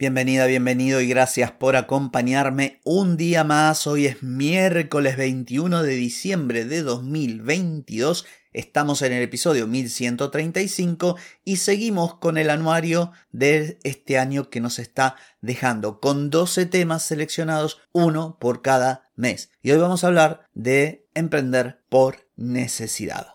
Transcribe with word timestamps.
Bienvenida, 0.00 0.46
bienvenido 0.46 1.00
y 1.00 1.08
gracias 1.08 1.50
por 1.50 1.74
acompañarme 1.74 2.80
un 2.84 3.16
día 3.16 3.42
más. 3.42 3.84
Hoy 3.88 4.06
es 4.06 4.22
miércoles 4.22 5.16
21 5.16 5.82
de 5.82 5.96
diciembre 5.96 6.64
de 6.64 6.82
2022. 6.82 8.24
Estamos 8.52 9.02
en 9.02 9.12
el 9.12 9.24
episodio 9.24 9.66
1135 9.66 11.16
y 11.44 11.56
seguimos 11.56 12.14
con 12.14 12.38
el 12.38 12.50
anuario 12.50 13.10
de 13.32 13.80
este 13.82 14.20
año 14.20 14.50
que 14.50 14.60
nos 14.60 14.78
está 14.78 15.16
dejando 15.40 15.98
con 15.98 16.30
12 16.30 16.66
temas 16.66 17.02
seleccionados, 17.02 17.80
uno 17.90 18.38
por 18.38 18.62
cada 18.62 19.10
mes. 19.16 19.50
Y 19.62 19.72
hoy 19.72 19.78
vamos 19.78 20.04
a 20.04 20.06
hablar 20.06 20.46
de 20.54 21.08
emprender 21.14 21.82
por 21.88 22.28
necesidad. 22.36 23.34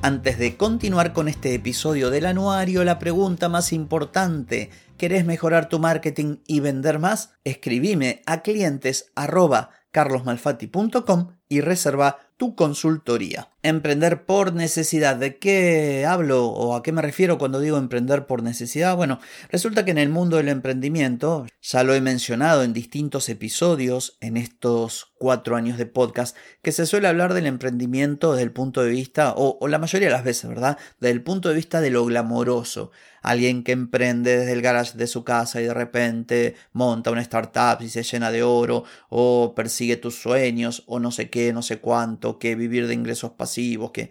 Antes 0.00 0.38
de 0.38 0.56
continuar 0.56 1.12
con 1.12 1.26
este 1.26 1.54
episodio 1.54 2.10
del 2.10 2.26
anuario, 2.26 2.84
la 2.84 3.00
pregunta 3.00 3.48
más 3.48 3.72
importante, 3.72 4.70
¿querés 4.96 5.24
mejorar 5.24 5.68
tu 5.68 5.80
marketing 5.80 6.36
y 6.46 6.60
vender 6.60 7.00
más? 7.00 7.32
Escribime 7.42 8.22
a 8.24 8.42
clientes 8.42 9.10
y 11.48 11.60
reserva 11.60 12.18
tu 12.38 12.54
consultoría. 12.54 13.50
Emprender 13.62 14.24
por 14.24 14.54
necesidad. 14.54 15.16
¿De 15.16 15.38
qué 15.38 16.06
hablo 16.06 16.46
o 16.46 16.76
a 16.76 16.82
qué 16.84 16.92
me 16.92 17.02
refiero 17.02 17.36
cuando 17.36 17.60
digo 17.60 17.76
emprender 17.76 18.26
por 18.26 18.44
necesidad? 18.44 18.96
Bueno, 18.96 19.18
resulta 19.50 19.84
que 19.84 19.90
en 19.90 19.98
el 19.98 20.08
mundo 20.08 20.36
del 20.36 20.48
emprendimiento, 20.48 21.46
ya 21.60 21.82
lo 21.82 21.94
he 21.94 22.00
mencionado 22.00 22.62
en 22.62 22.72
distintos 22.72 23.28
episodios 23.28 24.16
en 24.20 24.36
estos 24.36 25.12
cuatro 25.18 25.56
años 25.56 25.76
de 25.78 25.86
podcast, 25.86 26.36
que 26.62 26.70
se 26.70 26.86
suele 26.86 27.08
hablar 27.08 27.34
del 27.34 27.46
emprendimiento 27.46 28.32
desde 28.32 28.44
el 28.44 28.52
punto 28.52 28.82
de 28.82 28.90
vista, 28.90 29.34
o, 29.36 29.66
la 29.66 29.78
mayoría 29.78 30.08
de 30.08 30.14
las 30.14 30.24
veces, 30.24 30.48
¿verdad? 30.48 30.78
Desde 31.00 31.12
el 31.12 31.22
punto 31.22 31.48
de 31.48 31.56
vista 31.56 31.80
de 31.80 31.90
lo 31.90 32.04
glamoroso. 32.04 32.92
Alguien 33.20 33.64
que 33.64 33.72
emprende 33.72 34.38
desde 34.38 34.52
el 34.52 34.62
garage 34.62 34.96
de 34.96 35.08
su 35.08 35.24
casa 35.24 35.60
y 35.60 35.64
de 35.64 35.74
repente 35.74 36.54
monta 36.72 37.10
una 37.10 37.20
startup 37.20 37.82
y 37.82 37.88
se 37.88 38.04
llena 38.04 38.30
de 38.30 38.44
oro, 38.44 38.84
o 39.08 39.54
persigue 39.56 39.96
tus 39.96 40.14
sueños, 40.14 40.84
o 40.86 41.00
no 41.00 41.10
sé 41.10 41.28
qué, 41.28 41.37
no 41.52 41.62
sé 41.62 41.78
cuánto 41.80 42.38
que 42.38 42.54
vivir 42.54 42.86
de 42.86 42.94
ingresos 42.94 43.32
pasivos, 43.32 43.90
que 43.92 44.10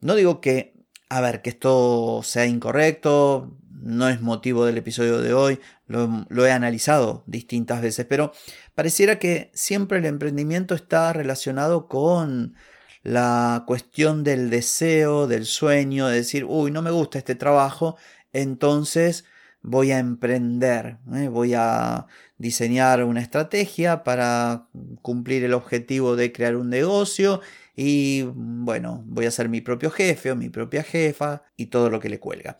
no 0.00 0.14
digo 0.14 0.40
que, 0.40 0.74
a 1.08 1.20
ver, 1.20 1.42
que 1.42 1.50
esto 1.50 2.22
sea 2.24 2.46
incorrecto, 2.46 3.56
no 3.70 4.08
es 4.08 4.20
motivo 4.20 4.64
del 4.64 4.78
episodio 4.78 5.20
de 5.20 5.34
hoy, 5.34 5.60
lo, 5.86 6.26
lo, 6.28 6.46
he 6.46 6.52
analizado 6.52 7.24
distintas 7.26 7.82
veces, 7.82 8.06
pero 8.06 8.32
pareciera 8.74 9.18
que 9.18 9.50
siempre 9.54 9.98
el 9.98 10.06
emprendimiento 10.06 10.74
está 10.74 11.12
relacionado 11.12 11.88
con 11.88 12.54
la 13.02 13.64
cuestión 13.66 14.24
del 14.24 14.50
deseo, 14.50 15.26
del 15.26 15.44
sueño, 15.46 16.06
de 16.06 16.16
decir, 16.16 16.44
uy, 16.48 16.70
no 16.70 16.82
me 16.82 16.92
gusta 16.92 17.18
este 17.18 17.34
trabajo, 17.34 17.96
entonces 18.32 19.24
voy 19.62 19.92
a 19.92 19.98
emprender, 19.98 20.98
¿eh? 21.14 21.28
voy 21.28 21.54
a 21.54 22.06
diseñar 22.36 23.04
una 23.04 23.20
estrategia 23.20 24.02
para 24.02 24.68
cumplir 25.00 25.44
el 25.44 25.54
objetivo 25.54 26.16
de 26.16 26.32
crear 26.32 26.56
un 26.56 26.68
negocio 26.68 27.40
y 27.74 28.22
bueno, 28.34 29.02
voy 29.06 29.26
a 29.26 29.30
ser 29.30 29.48
mi 29.48 29.60
propio 29.60 29.90
jefe 29.90 30.30
o 30.30 30.36
mi 30.36 30.48
propia 30.48 30.82
jefa 30.82 31.44
y 31.56 31.66
todo 31.66 31.90
lo 31.90 32.00
que 32.00 32.08
le 32.08 32.18
cuelga. 32.18 32.58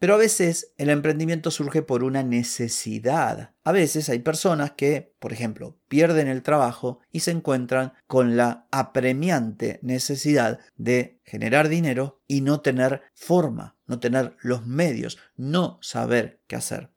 Pero 0.00 0.14
a 0.14 0.16
veces 0.16 0.72
el 0.78 0.88
emprendimiento 0.88 1.50
surge 1.50 1.82
por 1.82 2.04
una 2.04 2.22
necesidad. 2.22 3.52
A 3.64 3.72
veces 3.72 4.08
hay 4.08 4.20
personas 4.20 4.70
que, 4.70 5.14
por 5.18 5.30
ejemplo, 5.34 5.78
pierden 5.88 6.26
el 6.26 6.42
trabajo 6.42 7.00
y 7.12 7.20
se 7.20 7.32
encuentran 7.32 7.92
con 8.06 8.34
la 8.34 8.66
apremiante 8.70 9.78
necesidad 9.82 10.58
de 10.76 11.20
generar 11.22 11.68
dinero 11.68 12.22
y 12.26 12.40
no 12.40 12.62
tener 12.62 13.02
forma, 13.14 13.76
no 13.90 14.00
tener 14.00 14.36
los 14.40 14.66
medios, 14.66 15.18
no 15.36 15.78
saber 15.82 16.40
qué 16.46 16.56
hacer. 16.56 16.90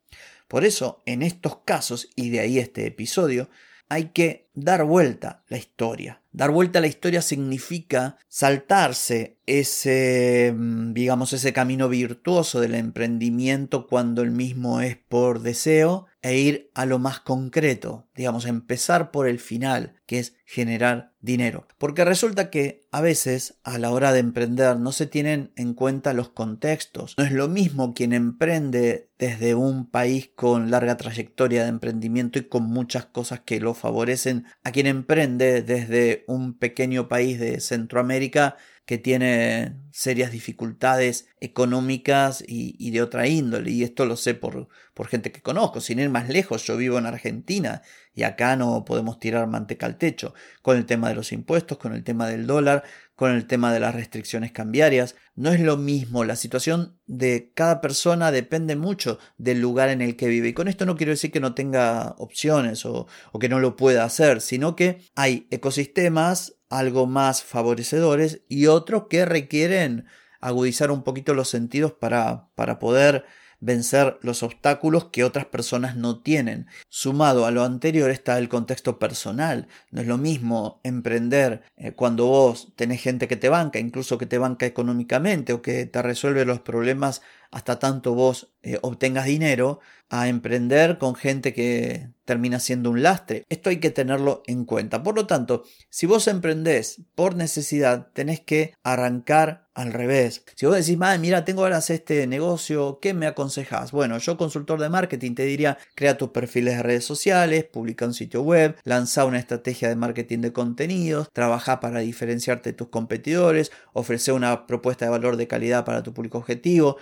Por 0.47 0.63
eso, 0.63 1.01
en 1.05 1.23
estos 1.23 1.57
casos, 1.65 2.09
y 2.15 2.29
de 2.29 2.39
ahí 2.39 2.59
este 2.59 2.85
episodio, 2.85 3.49
hay 3.89 4.09
que 4.09 4.49
dar 4.53 4.85
vuelta 4.85 5.43
la 5.49 5.57
historia. 5.57 6.22
Dar 6.33 6.49
vuelta 6.49 6.79
a 6.79 6.81
la 6.81 6.87
historia 6.87 7.21
significa 7.21 8.17
saltarse 8.27 9.37
ese, 9.45 10.53
mm, 10.55 10.93
digamos, 10.93 11.31
ese 11.33 11.53
camino 11.53 11.89
virtuoso 11.89 12.59
del 12.59 12.75
emprendimiento 12.75 13.87
cuando 13.87 14.23
el 14.23 14.31
mismo 14.31 14.81
es 14.81 14.97
por 14.97 15.41
deseo 15.41 16.07
e 16.23 16.37
ir 16.37 16.71
a 16.73 16.85
lo 16.85 16.99
más 16.99 17.19
concreto, 17.19 18.07
digamos, 18.15 18.45
empezar 18.45 19.11
por 19.11 19.27
el 19.27 19.39
final, 19.39 19.95
que 20.05 20.19
es 20.19 20.35
generar 20.45 21.11
dinero. 21.19 21.67
Porque 21.77 22.05
resulta 22.05 22.49
que 22.49 22.87
a 22.91 23.01
veces 23.01 23.59
a 23.63 23.77
la 23.77 23.91
hora 23.91 24.13
de 24.13 24.19
emprender 24.19 24.77
no 24.77 24.93
se 24.93 25.05
tienen 25.05 25.51
en 25.57 25.73
cuenta 25.73 26.13
los 26.13 26.29
contextos. 26.29 27.15
No 27.17 27.25
es 27.25 27.33
lo 27.33 27.49
mismo 27.49 27.93
quien 27.93 28.13
emprende 28.13 29.09
desde 29.19 29.55
un 29.55 29.89
país 29.89 30.31
con 30.33 30.71
larga 30.71 30.95
trayectoria 30.95 31.63
de 31.63 31.69
emprendimiento 31.69 32.39
y 32.39 32.43
con 32.43 32.63
muchas 32.63 33.05
cosas 33.05 33.41
que 33.41 33.59
lo 33.59 33.73
favorecen 33.73 34.45
a 34.63 34.71
quien 34.71 34.87
emprende 34.87 35.61
desde 35.61 36.22
un 36.27 36.57
pequeño 36.57 37.07
país 37.07 37.39
de 37.39 37.59
Centroamérica 37.59 38.57
que 38.85 38.97
tiene 38.97 39.77
serias 39.91 40.31
dificultades 40.31 41.27
económicas 41.39 42.43
y, 42.45 42.91
de 42.91 43.01
otra 43.01 43.27
índole. 43.27 43.71
Y 43.71 43.83
esto 43.83 44.05
lo 44.05 44.17
sé 44.17 44.33
por, 44.33 44.67
por, 44.93 45.07
gente 45.07 45.31
que 45.31 45.41
conozco. 45.41 45.79
Sin 45.79 45.99
ir 45.99 46.09
más 46.09 46.27
lejos, 46.27 46.65
yo 46.65 46.75
vivo 46.75 46.97
en 46.97 47.05
Argentina 47.05 47.81
y 48.13 48.23
acá 48.23 48.57
no 48.57 48.83
podemos 48.83 49.19
tirar 49.19 49.47
manteca 49.47 49.85
al 49.85 49.97
techo. 49.97 50.33
Con 50.61 50.77
el 50.77 50.85
tema 50.85 51.07
de 51.07 51.15
los 51.15 51.31
impuestos, 51.31 51.77
con 51.77 51.93
el 51.93 52.03
tema 52.03 52.27
del 52.27 52.45
dólar, 52.45 52.83
con 53.15 53.31
el 53.31 53.47
tema 53.47 53.71
de 53.71 53.79
las 53.79 53.95
restricciones 53.95 54.51
cambiarias. 54.51 55.15
No 55.35 55.51
es 55.53 55.61
lo 55.61 55.77
mismo. 55.77 56.25
La 56.25 56.35
situación 56.35 56.97
de 57.05 57.51
cada 57.55 57.79
persona 57.79 58.31
depende 58.31 58.75
mucho 58.75 59.17
del 59.37 59.61
lugar 59.61 59.89
en 59.89 60.01
el 60.01 60.17
que 60.17 60.27
vive. 60.27 60.49
Y 60.49 60.53
con 60.53 60.67
esto 60.67 60.85
no 60.85 60.97
quiero 60.97 61.11
decir 61.11 61.31
que 61.31 61.39
no 61.39 61.53
tenga 61.53 62.15
opciones 62.17 62.85
o, 62.85 63.07
o 63.31 63.39
que 63.39 63.47
no 63.47 63.59
lo 63.59 63.77
pueda 63.77 64.03
hacer, 64.03 64.41
sino 64.41 64.75
que 64.75 65.01
hay 65.15 65.47
ecosistemas 65.51 66.57
algo 66.77 67.07
más 67.07 67.43
favorecedores 67.43 68.41
y 68.49 68.67
otros 68.67 69.05
que 69.09 69.25
requieren 69.25 70.05
agudizar 70.39 70.91
un 70.91 71.03
poquito 71.03 71.33
los 71.33 71.49
sentidos 71.49 71.93
para, 71.93 72.49
para 72.55 72.79
poder 72.79 73.25
vencer 73.63 74.17
los 74.21 74.43
obstáculos 74.43 75.05
que 75.05 75.23
otras 75.23 75.45
personas 75.45 75.95
no 75.95 76.21
tienen. 76.21 76.67
Sumado 76.89 77.45
a 77.45 77.51
lo 77.51 77.63
anterior 77.63 78.11
está 78.11 78.37
el 78.37 78.49
contexto 78.49 78.99
personal. 78.99 79.69
No 79.89 80.01
es 80.01 80.07
lo 80.07 80.17
mismo 80.17 80.81
emprender 80.83 81.63
eh, 81.77 81.93
cuando 81.93 82.25
vos 82.25 82.73
tenés 82.75 83.01
gente 83.01 83.29
que 83.29 83.37
te 83.37 83.47
banca, 83.47 83.79
incluso 83.79 84.17
que 84.17 84.25
te 84.25 84.37
banca 84.37 84.65
económicamente 84.65 85.53
o 85.53 85.61
que 85.61 85.85
te 85.85 86.01
resuelve 86.01 86.43
los 86.43 86.59
problemas 86.59 87.21
hasta 87.53 87.77
tanto 87.79 88.15
vos 88.15 88.51
eh, 88.63 88.79
obtengas 88.81 89.25
dinero, 89.25 89.79
a 90.09 90.27
emprender 90.27 90.97
con 90.97 91.15
gente 91.15 91.53
que 91.53 92.09
termina 92.25 92.59
siendo 92.59 92.89
un 92.89 93.01
lastre. 93.03 93.45
Esto 93.49 93.69
hay 93.69 93.79
que 93.79 93.89
tenerlo 93.89 94.43
en 94.45 94.65
cuenta. 94.65 95.03
Por 95.03 95.15
lo 95.15 95.27
tanto, 95.27 95.63
si 95.89 96.05
vos 96.05 96.27
emprendés 96.27 97.01
por 97.15 97.35
necesidad, 97.35 98.09
tenés 98.13 98.39
que 98.39 98.73
arrancar 98.83 99.67
al 99.73 99.91
revés. 99.91 100.43
Si 100.55 100.67
vos 100.67 100.75
decís, 100.75 100.97
mira, 101.19 101.45
tengo 101.45 101.65
de 101.65 101.75
este 101.89 102.27
negocio, 102.27 102.99
¿qué 103.01 103.15
me 103.15 103.25
aconsejas? 103.25 103.91
Bueno, 103.91 104.19
yo 104.19 104.37
consultor 104.37 104.79
de 104.79 104.89
marketing 104.89 105.33
te 105.33 105.45
diría, 105.45 105.79
crea 105.95 106.17
tus 106.17 106.29
perfiles 106.29 106.77
de 106.77 106.83
redes 106.83 107.05
sociales, 107.05 107.65
publica 107.65 108.05
un 108.05 108.13
sitio 108.13 108.43
web, 108.43 108.75
lanza 108.83 109.25
una 109.25 109.39
estrategia 109.39 109.89
de 109.89 109.95
marketing 109.95 110.39
de 110.39 110.53
contenidos, 110.53 111.27
trabaja 111.33 111.79
para 111.79 112.01
diferenciarte 112.01 112.69
de 112.69 112.77
tus 112.77 112.89
competidores, 112.89 113.71
ofrece 113.93 114.31
una 114.31 114.67
propuesta 114.67 115.05
de 115.05 115.11
valor 115.11 115.37
de 115.37 115.47
calidad 115.47 115.85
para 115.85 116.03
tu 116.03 116.13
público 116.13 116.37
objetivo, 116.37 116.97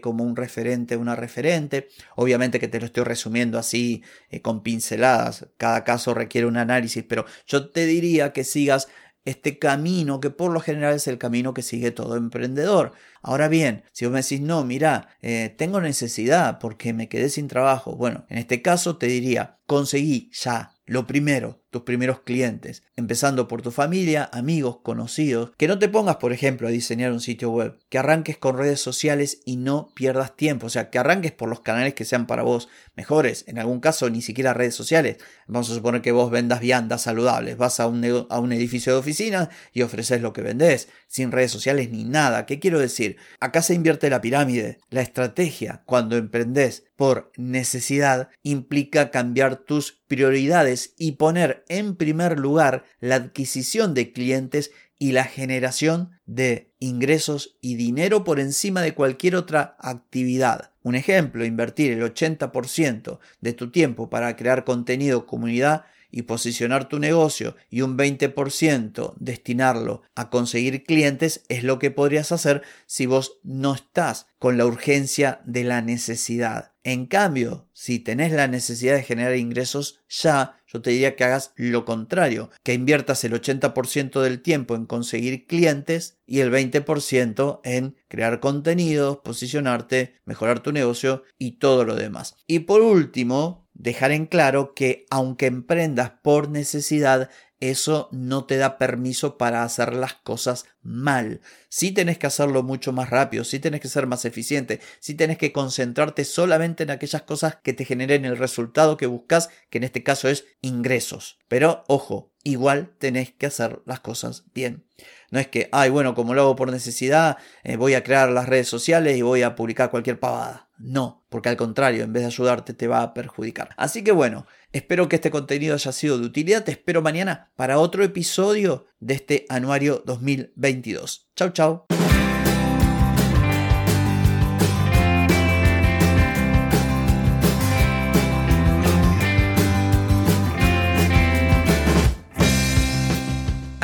como 0.00 0.24
un 0.24 0.36
referente, 0.36 0.96
una 0.96 1.16
referente. 1.16 1.88
Obviamente 2.16 2.60
que 2.60 2.68
te 2.68 2.80
lo 2.80 2.86
estoy 2.86 3.04
resumiendo 3.04 3.58
así 3.58 4.02
eh, 4.30 4.40
con 4.40 4.62
pinceladas, 4.62 5.46
cada 5.56 5.84
caso 5.84 6.14
requiere 6.14 6.46
un 6.46 6.56
análisis, 6.56 7.04
pero 7.08 7.24
yo 7.46 7.70
te 7.70 7.86
diría 7.86 8.32
que 8.32 8.44
sigas 8.44 8.88
este 9.26 9.58
camino 9.58 10.20
que 10.20 10.30
por 10.30 10.52
lo 10.52 10.60
general 10.60 10.94
es 10.94 11.08
el 11.08 11.18
camino 11.18 11.52
que 11.52 11.62
sigue 11.62 11.90
todo 11.90 12.16
emprendedor. 12.16 12.92
Ahora 13.22 13.48
bien, 13.48 13.82
si 13.92 14.06
vos 14.06 14.12
me 14.12 14.22
decís, 14.22 14.40
no, 14.40 14.64
mira, 14.64 15.08
eh, 15.20 15.54
tengo 15.58 15.80
necesidad 15.80 16.58
porque 16.60 16.92
me 16.92 17.08
quedé 17.08 17.28
sin 17.28 17.48
trabajo, 17.48 17.96
bueno, 17.96 18.24
en 18.30 18.38
este 18.38 18.62
caso 18.62 18.96
te 18.96 19.06
diría, 19.06 19.58
conseguí 19.66 20.30
ya, 20.32 20.76
lo 20.86 21.06
primero, 21.08 21.64
tus 21.70 21.82
primeros 21.82 22.20
clientes, 22.20 22.82
empezando 22.96 23.48
por 23.48 23.62
tu 23.62 23.70
familia, 23.70 24.28
amigos, 24.32 24.78
conocidos. 24.82 25.52
Que 25.56 25.68
no 25.68 25.78
te 25.78 25.88
pongas, 25.88 26.16
por 26.16 26.32
ejemplo, 26.32 26.68
a 26.68 26.70
diseñar 26.70 27.12
un 27.12 27.20
sitio 27.20 27.50
web, 27.50 27.78
que 27.88 27.98
arranques 27.98 28.38
con 28.38 28.56
redes 28.56 28.80
sociales 28.80 29.40
y 29.44 29.56
no 29.56 29.92
pierdas 29.94 30.36
tiempo, 30.36 30.66
o 30.66 30.70
sea, 30.70 30.90
que 30.90 30.98
arranques 30.98 31.32
por 31.32 31.48
los 31.48 31.60
canales 31.60 31.94
que 31.94 32.04
sean 32.04 32.26
para 32.26 32.42
vos 32.42 32.68
mejores, 32.94 33.44
en 33.46 33.58
algún 33.58 33.80
caso 33.80 34.08
ni 34.10 34.22
siquiera 34.22 34.54
redes 34.54 34.74
sociales. 34.74 35.18
Vamos 35.46 35.70
a 35.70 35.74
suponer 35.74 36.02
que 36.02 36.12
vos 36.12 36.30
vendas 36.30 36.60
viandas 36.60 37.02
saludables, 37.02 37.56
vas 37.56 37.80
a 37.80 37.86
un, 37.86 38.26
a 38.28 38.40
un 38.40 38.52
edificio 38.52 38.92
de 38.92 38.98
oficina 38.98 39.50
y 39.72 39.82
ofreces 39.82 40.20
lo 40.20 40.32
que 40.32 40.42
vendés, 40.42 40.88
sin 41.08 41.32
redes 41.32 41.50
sociales 41.50 41.90
ni 41.90 42.04
nada. 42.04 42.46
¿Qué 42.46 42.58
quiero 42.58 42.78
decir? 42.78 43.16
Acá 43.40 43.62
se 43.62 43.74
invierte 43.74 44.10
la 44.10 44.20
pirámide. 44.20 44.78
La 44.90 45.02
estrategia 45.02 45.82
cuando 45.86 46.16
emprendés 46.16 46.84
por 46.96 47.30
necesidad 47.36 48.30
implica 48.42 49.10
cambiar 49.10 49.56
tus 49.56 50.02
prioridades 50.08 50.94
y 50.96 51.12
poner 51.12 51.55
en 51.68 51.96
primer 51.96 52.38
lugar 52.38 52.84
la 53.00 53.16
adquisición 53.16 53.94
de 53.94 54.12
clientes 54.12 54.72
y 54.98 55.12
la 55.12 55.24
generación 55.24 56.18
de 56.24 56.74
ingresos 56.78 57.56
y 57.60 57.74
dinero 57.76 58.24
por 58.24 58.40
encima 58.40 58.80
de 58.80 58.94
cualquier 58.94 59.36
otra 59.36 59.76
actividad. 59.78 60.72
Un 60.82 60.94
ejemplo, 60.94 61.44
invertir 61.44 61.92
el 61.92 62.02
80% 62.02 63.18
de 63.40 63.52
tu 63.52 63.70
tiempo 63.70 64.08
para 64.08 64.36
crear 64.36 64.64
contenido 64.64 65.26
comunidad 65.26 65.84
y 66.10 66.22
posicionar 66.22 66.88
tu 66.88 66.98
negocio 66.98 67.56
y 67.68 67.82
un 67.82 67.98
20% 67.98 69.14
destinarlo 69.18 70.02
a 70.14 70.30
conseguir 70.30 70.84
clientes 70.84 71.44
es 71.48 71.64
lo 71.64 71.78
que 71.78 71.90
podrías 71.90 72.32
hacer 72.32 72.62
si 72.86 73.06
vos 73.06 73.38
no 73.42 73.74
estás 73.74 74.26
con 74.38 74.56
la 74.56 74.64
urgencia 74.64 75.40
de 75.44 75.64
la 75.64 75.82
necesidad. 75.82 76.72
En 76.84 77.06
cambio, 77.06 77.68
si 77.72 77.98
tenés 77.98 78.32
la 78.32 78.46
necesidad 78.46 78.94
de 78.94 79.02
generar 79.02 79.36
ingresos 79.36 80.04
ya, 80.08 80.60
yo 80.66 80.82
te 80.82 80.90
diría 80.90 81.16
que 81.16 81.24
hagas 81.24 81.52
lo 81.56 81.84
contrario, 81.84 82.50
que 82.62 82.74
inviertas 82.74 83.24
el 83.24 83.32
80% 83.32 84.20
del 84.20 84.42
tiempo 84.42 84.74
en 84.74 84.86
conseguir 84.86 85.46
clientes 85.46 86.18
y 86.26 86.40
el 86.40 86.50
20% 86.50 87.60
en 87.64 87.96
crear 88.08 88.40
contenidos, 88.40 89.18
posicionarte, 89.18 90.14
mejorar 90.24 90.60
tu 90.60 90.72
negocio 90.72 91.22
y 91.38 91.52
todo 91.52 91.84
lo 91.84 91.94
demás. 91.94 92.36
Y 92.46 92.60
por 92.60 92.82
último, 92.82 93.66
dejar 93.74 94.10
en 94.10 94.26
claro 94.26 94.74
que 94.74 95.06
aunque 95.10 95.46
emprendas 95.46 96.12
por 96.22 96.48
necesidad, 96.48 97.30
eso 97.60 98.08
no 98.12 98.44
te 98.44 98.56
da 98.56 98.78
permiso 98.78 99.38
para 99.38 99.62
hacer 99.62 99.94
las 99.94 100.14
cosas 100.14 100.66
mal. 100.82 101.40
Si 101.68 101.88
sí 101.88 101.92
tenés 101.92 102.18
que 102.18 102.26
hacerlo 102.26 102.62
mucho 102.62 102.92
más 102.92 103.10
rápido, 103.10 103.44
si 103.44 103.52
sí 103.52 103.60
tenés 103.60 103.80
que 103.80 103.88
ser 103.88 104.06
más 104.06 104.24
eficiente, 104.24 104.80
si 105.00 105.12
sí 105.12 105.14
tenés 105.14 105.38
que 105.38 105.52
concentrarte 105.52 106.24
solamente 106.24 106.82
en 106.82 106.90
aquellas 106.90 107.22
cosas 107.22 107.56
que 107.62 107.72
te 107.72 107.84
generen 107.84 108.24
el 108.24 108.36
resultado 108.36 108.96
que 108.96 109.06
buscas, 109.06 109.50
que 109.70 109.78
en 109.78 109.84
este 109.84 110.02
caso 110.02 110.28
es 110.28 110.44
ingresos. 110.60 111.38
Pero 111.48 111.84
ojo, 111.88 112.32
igual 112.42 112.94
tenés 112.98 113.32
que 113.32 113.46
hacer 113.46 113.80
las 113.86 114.00
cosas 114.00 114.44
bien. 114.54 114.86
No 115.30 115.40
es 115.40 115.48
que, 115.48 115.68
ay, 115.72 115.90
bueno, 115.90 116.14
como 116.14 116.34
lo 116.34 116.42
hago 116.42 116.56
por 116.56 116.70
necesidad, 116.70 117.38
eh, 117.64 117.76
voy 117.76 117.94
a 117.94 118.04
crear 118.04 118.30
las 118.30 118.48
redes 118.48 118.68
sociales 118.68 119.16
y 119.16 119.22
voy 119.22 119.42
a 119.42 119.56
publicar 119.56 119.90
cualquier 119.90 120.20
pavada. 120.20 120.68
No, 120.78 121.24
porque 121.30 121.48
al 121.48 121.56
contrario, 121.56 122.04
en 122.04 122.12
vez 122.12 122.22
de 122.22 122.28
ayudarte, 122.28 122.74
te 122.74 122.86
va 122.86 123.02
a 123.02 123.14
perjudicar. 123.14 123.70
Así 123.76 124.04
que 124.04 124.12
bueno, 124.12 124.46
espero 124.72 125.08
que 125.08 125.16
este 125.16 125.30
contenido 125.30 125.74
haya 125.74 125.92
sido 125.92 126.18
de 126.18 126.26
utilidad. 126.26 126.64
Te 126.64 126.72
espero 126.72 127.02
mañana 127.02 127.52
para 127.56 127.78
otro 127.78 128.04
episodio 128.04 128.86
de 129.00 129.14
este 129.14 129.46
anuario 129.48 130.02
2022. 130.06 131.28
Chau, 131.36 131.50
chau. 131.50 131.86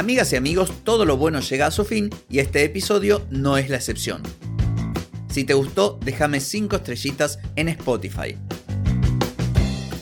Amigas 0.03 0.33
y 0.33 0.37
amigos, 0.37 0.73
todo 0.83 1.05
lo 1.05 1.17
bueno 1.17 1.39
llega 1.39 1.67
a 1.67 1.71
su 1.71 1.85
fin 1.85 2.11
y 2.29 2.41
este 2.41 2.65
episodio 2.65 3.25
no 3.31 3.57
es 3.57 3.71
la 3.71 3.77
excepción. 3.77 4.23
Si 5.31 5.45
te 5.45 5.55
gustó, 5.55 5.99
déjame 6.05 6.41
5 6.41 6.75
estrellitas 6.77 7.39
en 7.55 7.69
Spotify. 7.69 8.37